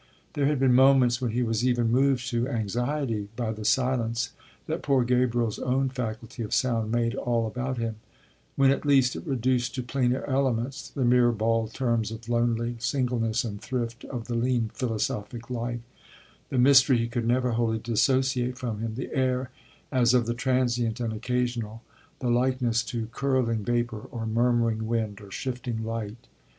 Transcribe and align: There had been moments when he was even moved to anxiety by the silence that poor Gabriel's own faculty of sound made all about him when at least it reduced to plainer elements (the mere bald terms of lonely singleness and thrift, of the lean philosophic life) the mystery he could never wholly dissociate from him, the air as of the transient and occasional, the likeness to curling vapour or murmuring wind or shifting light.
There 0.33 0.47
had 0.47 0.59
been 0.59 0.73
moments 0.73 1.21
when 1.21 1.29
he 1.29 1.43
was 1.43 1.63
even 1.63 1.91
moved 1.91 2.27
to 2.31 2.47
anxiety 2.47 3.29
by 3.35 3.51
the 3.51 3.63
silence 3.63 4.31
that 4.65 4.81
poor 4.81 5.03
Gabriel's 5.03 5.59
own 5.59 5.89
faculty 5.89 6.41
of 6.41 6.55
sound 6.55 6.91
made 6.91 7.13
all 7.13 7.45
about 7.45 7.77
him 7.77 7.97
when 8.55 8.71
at 8.71 8.83
least 8.83 9.15
it 9.15 9.27
reduced 9.27 9.75
to 9.75 9.83
plainer 9.83 10.23
elements 10.25 10.89
(the 10.89 11.05
mere 11.05 11.31
bald 11.31 11.75
terms 11.75 12.09
of 12.09 12.27
lonely 12.27 12.77
singleness 12.79 13.43
and 13.43 13.61
thrift, 13.61 14.03
of 14.05 14.25
the 14.25 14.33
lean 14.33 14.71
philosophic 14.73 15.51
life) 15.51 15.81
the 16.49 16.57
mystery 16.57 16.97
he 16.97 17.07
could 17.07 17.27
never 17.27 17.51
wholly 17.51 17.77
dissociate 17.77 18.57
from 18.57 18.79
him, 18.79 18.95
the 18.95 19.13
air 19.13 19.51
as 19.91 20.15
of 20.15 20.25
the 20.25 20.33
transient 20.33 20.99
and 20.99 21.13
occasional, 21.13 21.83
the 22.17 22.31
likeness 22.31 22.81
to 22.81 23.05
curling 23.11 23.63
vapour 23.63 24.07
or 24.09 24.25
murmuring 24.25 24.87
wind 24.87 25.21
or 25.21 25.29
shifting 25.29 25.83
light. 25.85 26.25